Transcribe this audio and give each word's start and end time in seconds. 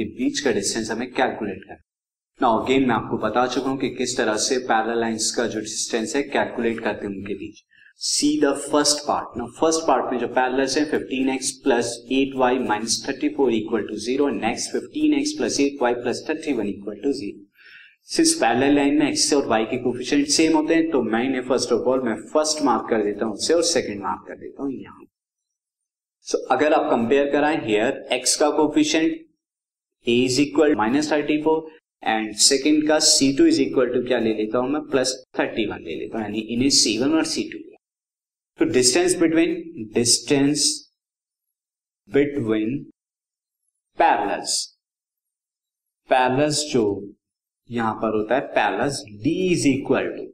के 0.00 0.04
बीच 0.18 0.40
का 0.40 0.52
डिस्टेंस 0.52 0.90
हमें 0.90 1.10
कैलकुलेट 1.12 1.64
करना 1.64 1.86
ना 2.40 2.48
अगेन 2.58 2.86
मैं 2.88 2.94
आपको 2.94 3.16
बता 3.18 3.46
चुका 3.46 3.70
हूँ 3.70 3.78
कि 3.78 3.88
किस 3.96 4.16
तरह 4.16 4.36
से 4.42 4.58
पैरल 4.68 5.00
लाइंस 5.00 5.30
का 5.36 5.46
जो 5.46 5.60
डिस्टेंस 5.60 6.14
है 6.16 6.22
कैलकुलेट 6.22 6.80
करते 6.84 7.06
हैं 7.06 7.14
उनके 7.14 7.34
बीच। 7.34 7.58
सी 8.02 8.28
द 8.40 8.52
फ़र्स्ट 8.70 8.98
पार्ट 9.06 9.36
ना 9.38 9.46
फ़र्स्ट 9.58 9.86
पार्ट 9.86 10.12
में 10.12 10.18
जो 10.18 10.26
पैरलस 10.36 10.76
है 10.78 10.84
15x 10.90 11.50
plus 11.64 11.92
eight 12.12 12.36
Y 12.36 12.58
minus 12.58 13.04
thirty 13.08 13.28
four 13.28 13.52
equal 13.54 13.82
to 13.88 13.96
zero 14.04 14.28
next 14.36 14.76
15x 14.76 15.36
plus 15.38 15.60
eight 15.60 15.76
Y 15.82 15.94
plus 15.94 16.24
thirty 16.28 16.52
one 16.52 16.68
equal 16.68 16.94
to 16.94 17.12
zero 17.12 17.46
since 18.08 18.34
parallel 18.34 18.74
line 18.74 18.98
में 18.98 19.12
x 19.12 19.32
और 19.34 19.48
y 19.48 19.62
के 19.70 19.78
coefficient 19.82 20.26
same 20.26 20.56
होते 20.56 20.74
हैं 20.74 20.90
तो 20.90 21.02
मैं 21.02 21.24
इन्हें 21.24 21.42
फ़र्स्ट 21.48 21.72
ऑफ़ 21.72 21.88
ऑल 21.88 22.02
मैं 22.02 22.14
first 22.32 22.62
mark 22.62 22.86
कर 22.90 23.04
देता 23.04 23.26
हूँ 23.26 23.34
उससे 23.34 23.54
और 23.54 23.62
सेकंड 23.62 24.02
मार्क 24.02 24.24
कर 24.28 24.36
देता 24.36 24.62
हूँ 24.62 24.72
यहाँ। 24.72 25.04
सो 26.26 26.38
so, 26.38 26.44
अगर 26.50 26.72
आप 26.72 26.90
कंपेयर 26.90 27.30
कराएँ 27.30 27.60
हियर 27.66 28.08
x 28.22 28.34
का 28.36 28.50
coefficient 28.56 29.29
a 30.06 30.10
is 30.10 30.40
equal 30.40 30.74
minus 30.76 31.10
thirty 31.12 31.40
four 31.42 31.70
and 32.02 32.34
second 32.42 32.86
का 32.88 32.98
C 33.06 33.32
two 33.38 33.46
is 33.46 33.60
equal 33.62 33.92
to 33.94 34.02
क्या 34.06 34.18
ले 34.18 34.34
लेता 34.34 34.58
हूँ 34.58 34.70
मैं? 34.70 34.80
प्लस 34.90 35.12
थर्टी 35.38 35.66
वन 35.66 35.82
ले 35.84 35.94
लेता 35.96 36.18
हूँ, 36.18 36.24
यानी 36.24 36.40
इन्हें 36.54 36.70
C1 36.70 37.14
और 37.16 37.26
C2 37.26 37.58
तो 38.58 38.64
distance 38.72 39.14
between 39.20 39.54
distance 39.94 40.64
between 42.08 42.78
parallels 43.98 44.56
parallels 46.10 46.64
जो 46.72 46.82
यहाँ 47.70 47.94
पर 47.94 48.16
होता 48.16 48.34
है 48.34 48.40
parallels 48.54 49.04
D 49.22 49.34
is 49.52 49.66
equal 49.68 50.08
to 50.16 50.24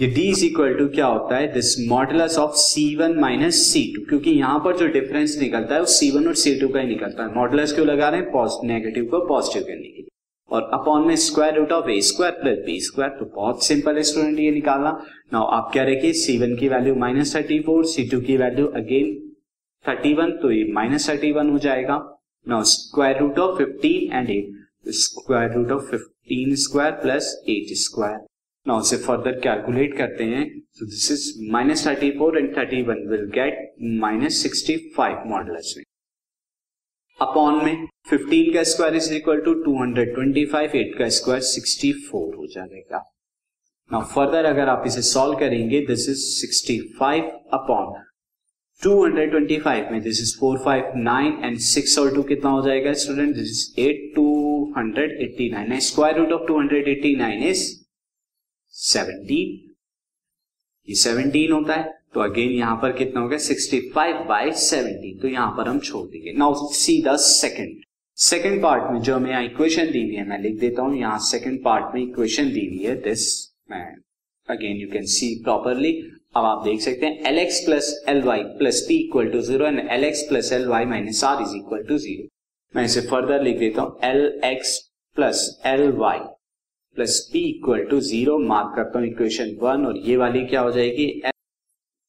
ये 0.00 0.06
डी 0.08 0.22
इज़ 0.30 0.44
इक्वल 0.44 0.74
टू 0.74 0.86
क्या 0.88 1.06
होता 1.06 1.36
है? 1.36 1.52
This 1.52 1.74
modulus 1.88 2.36
of 2.38 2.54
C 2.56 2.84
one 2.96 3.18
minus 3.20 3.56
C 3.64 3.82
क्योंकि 3.98 4.30
यहाँ 4.30 4.58
पर 4.64 4.76
जो 4.76 4.86
डिफरेंस 4.88 5.36
निकलता 5.40 5.74
है, 5.74 5.80
वो 5.80 5.86
सी 5.88 6.10
वन 6.10 6.26
और 6.28 6.34
सी 6.34 6.54
टू 6.60 6.68
का 6.68 6.80
ही 6.80 6.86
निकलता 6.86 7.22
है। 7.22 7.34
मॉडुलस 7.34 7.72
क्यों 7.72 7.86
लगा 7.86 8.08
रहे 8.08 8.20
हैं? 8.20 8.48
नेगेटिव 8.66 9.04
को 9.10 9.20
पॉजिटिव 9.28 9.62
करने 9.62 9.82
के 9.82 9.88
लिए। 9.92 10.08
और 10.50 10.62
अपॉन 10.74 11.06
में 11.06 11.14
square 11.18 11.54
root 11.54 11.72
of 11.72 11.88
A 11.90 12.00
square 12.02 12.32
plus 12.34 12.56
B 12.66 12.78
square 12.80 13.10
तो 13.18 13.24
बहुत 13.34 13.64
सिंपल 13.64 13.96
है 13.96 14.02
स्टूडेंट 14.02 14.38
ये 14.38 14.50
निकालना। 14.50 14.90
नाउ 15.32 15.46
आप 15.56 15.70
क्या 15.72 15.84
रखिए 15.84 16.12
सी 16.14 16.36
वन 16.38 16.56
की 16.56 16.68
value 16.68 16.94
minus 16.96 17.34
thirty 17.36 17.58
four 17.66 17.84
C 17.86 18.08
two 18.08 18.20
की 18.20 18.36
वैल्यू 18.36 18.66
अगेन 18.76 19.14
थर्टी 19.84 20.14
वन 20.14 20.30
तो 20.42 20.50
ये 20.50 20.64
माइनस 20.72 21.08
थर्टी 21.10 21.32
वन 21.32 21.50
हो 21.50 21.58
जाएगा। 21.58 22.00
Now 22.46 22.62
square 22.66 23.18
root 23.18 23.38
of 23.38 23.56
fifteen 23.58 24.12
and 24.12 24.30
eight 24.30 24.92
square 24.96 25.52
root 25.52 25.70
of 25.72 25.90
fifteen 25.90 26.54
square 26.64 26.92
plus 27.02 27.32
eight 27.48 27.76
square 27.78 28.18
now 28.66 28.80
उसे 28.80 28.96
फर्दर 28.96 29.38
कैलकुलेट 29.40 29.96
करते 29.98 30.24
हैं 30.24 30.44
so 30.78 30.86
this 30.86 31.10
is 31.12 31.52
minus 31.52 31.86
thirty 31.86 32.10
four 32.18 32.38
and 32.38 32.56
thirty 32.56 32.82
one 32.82 33.06
will 33.10 33.24
get 33.34 33.74
minus 34.00 34.42
sixty 34.42 34.76
five 34.96 35.22
modulus 35.28 35.56
में 35.76 35.84
upon 37.18 37.64
में 37.64 37.86
15 38.10 38.52
का 38.54 38.62
square 38.64 38.94
is 38.96 39.12
equal 39.14 39.40
to 39.46 39.54
225 39.64 40.76
8 40.76 40.94
का 40.98 41.08
square 41.16 41.42
64 41.42 42.36
हो 42.36 42.46
जाएगा। 42.54 43.02
Now 43.90 44.04
further 44.14 44.44
अगर 44.44 44.68
आप 44.68 44.84
इसे 44.86 45.02
सॉल्व 45.02 45.38
करेंगे 45.38 45.80
दिस 45.86 46.08
इज़ 46.08 46.24
65 46.44 47.30
अपॉन 47.54 47.92
225 48.82 49.90
में 49.92 50.00
दिस 50.02 50.20
इज़ 50.20 50.38
459 50.38 51.44
एंड 51.44 51.58
6 51.60 51.98
और 51.98 52.14
2 52.16 52.28
कितना 52.28 52.50
हो 52.50 52.62
जाएगा 52.66 52.92
student 53.02 53.34
this 53.34 53.50
is 53.50 53.88
8 53.88 54.08
289 54.16 55.80
square 55.90 56.18
root 56.18 56.32
of 56.32 56.50
289 56.52 57.46
is 57.50 57.68
17 58.80 59.40
ये 60.88 60.94
17 60.96 61.50
होता 61.52 61.74
है 61.74 61.98
तो 62.14 62.20
अगेन 62.20 62.50
यहाँ 62.50 62.76
पर 62.82 62.92
कितना 62.92 63.20
हो 63.20 63.28
गया? 63.28 63.38
65 63.40 63.92
फाइव 63.94 64.24
बाई 64.28 64.52
सेवनटीन 64.60 65.18
तो 65.20 65.28
यहाँ 65.28 65.50
पर 65.56 65.68
हम 65.68 65.78
छोड़ 65.80 66.06
देंगे। 66.08 66.32
Now 66.38 66.68
see 66.74 67.02
the 67.02 67.16
second 67.20 67.76
second 68.18 68.62
part 68.62 68.90
में 68.92 69.00
जो 69.00 69.14
हमें 69.16 69.30
यहाँ 69.30 69.44
इक्वेशन 69.44 69.90
दी 69.90 70.02
हुई 70.02 70.14
है, 70.14 70.26
मैं 70.28 70.38
लिख 70.38 70.58
देता 70.60 70.82
हूँ। 70.82 70.96
यहाँ 70.98 71.18
सेकेंड 71.26 71.62
पार्ट 71.64 71.94
में 71.94 72.02
इक्वेशन 72.02 72.52
दी 72.52 72.66
हुई 72.66 72.84
है 72.84 72.94
this 73.02 73.26
man 73.70 74.00
again 74.48 74.76
you 74.76 74.88
can 74.92 75.06
see 75.08 75.34
properly 75.44 75.92
अब 76.36 76.44
आप 76.44 76.64
देख 76.64 76.80
सकते 76.80 77.06
हैं 77.06 77.26
L 77.26 77.38
X 77.38 77.60
plus 77.64 77.94
L 78.08 78.22
Y 78.22 78.42
plus 78.58 78.80
P 78.88 78.96
equal 79.04 79.30
to 79.30 79.40
zero 79.42 79.66
and 79.66 79.88
L 79.90 80.04
X 80.04 80.22
plus 80.28 80.52
L 80.52 80.66
Y 80.68 80.84
minus 80.86 81.22
R 81.24 81.42
is 81.42 81.56
equal 81.56 81.82
to 81.84 81.98
zero 81.98 82.28
मैं 82.74 82.84
इसे 82.84 83.00
फर्दर 83.10 83.42
लिख 83.42 83.58
देता 83.58 83.82
हूँ। 83.82 83.98
L 84.04 84.40
X 84.44 84.78
plus 85.16 85.48
L 85.66 85.90
Y 85.98 86.18
plus 86.96 87.18
P 87.32 87.40
equal 87.48 87.84
to 87.90 88.00
zero 88.00 88.38
mark 88.38 88.72
करता 88.76 88.98
हूँ 88.98 89.06
equation 89.06 89.56
one, 89.62 89.86
और 89.86 89.96
ये 90.06 90.16
वाली 90.16 90.44
क्या 90.46 90.60
हो 90.60 90.70
जाएगी? 90.72 91.06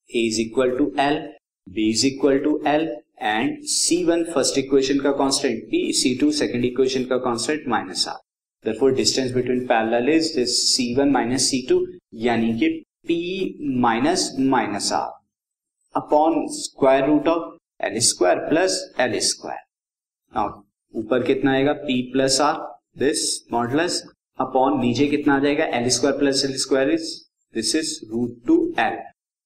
A 0.10 0.26
is 0.28 0.40
equal 0.42 0.78
to 0.78 0.92
L 1.00 1.18
B 1.68 1.90
is 1.90 2.06
equal 2.08 2.40
to 2.44 2.62
L 2.68 2.88
and 3.22 3.64
C 3.70 4.04
one 4.04 4.24
first 4.34 4.58
equation 4.58 5.00
का 5.00 5.12
constant 5.18 5.64
P 5.72 5.92
C 5.94 6.16
two 6.22 6.32
second 6.42 6.66
equation 6.66 7.04
का 7.06 7.18
constant 7.26 7.68
minus 7.70 8.08
R 8.08 8.20
therefore 8.66 8.96
distance 8.96 9.32
between 9.34 9.66
parallel 9.68 10.10
is 10.10 10.46
C 10.48 10.94
one 10.96 11.12
minus 11.12 11.50
C 11.50 11.66
two 11.70 11.86
यानी 12.24 12.54
कि 12.60 12.68
P 13.10 13.16
minus 13.82 14.30
minus 14.40 14.92
R 14.94 15.10
upon 15.96 16.46
square 16.54 17.06
root 17.06 17.28
of 17.28 17.86
L 17.86 18.00
square 18.08 18.40
plus 18.50 18.76
L 19.02 19.20
square 19.28 20.42
ऊपर 20.94 21.24
कितना 21.28 21.52
आएगा? 21.52 21.74
P 21.86 22.02
plus 22.14 22.40
R 22.42 22.60
this 23.00 23.24
modulus 23.54 24.04
upon 24.40 24.80
नीचे 24.82 25.08
कितना 25.08 25.36
आ 25.36 25.40
जाएगा? 25.40 25.66
L 25.78 25.90
square 25.90 26.18
plus 26.20 26.44
L 26.46 26.56
square 26.58 26.90
is 26.92 27.08
this 27.54 27.76
is 27.76 27.94
root 28.12 28.36
two 28.48 28.56
L 28.80 28.98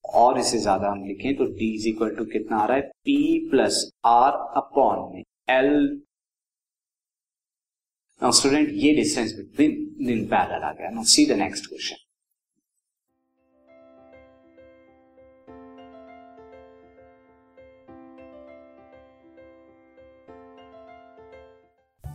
और 0.03 0.39
इसे 0.39 0.57
ज़्यादा 0.59 0.89
हम 0.91 1.03
लिखें 1.05 1.35
तो 1.37 1.45
डी 1.59 1.73
इज़ 1.75 1.87
इक्वल 1.89 2.15
टू 2.15 2.25
कितना 2.25 2.57
आ 2.57 2.65
रहा 2.65 2.77
है? 2.77 2.83
पी 2.83 3.49
प्लस 3.49 3.89
आर 4.05 4.33
अपॉन 4.57 5.13
में 5.13 5.23
एल 5.49 6.01
स्टूडेंट 8.21 8.69
ये 8.73 8.93
डिस्टेंस 8.95 9.33
बिटवीन 9.37 10.09
इन 10.09 10.25
पैरल 10.27 10.63
आ 10.63 10.71
गया। 10.73 10.89
Now 10.89 11.03
see 11.13 11.25
the 11.25 11.37
next 11.39 11.67
question 11.69 11.95